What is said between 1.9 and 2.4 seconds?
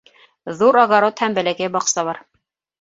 бар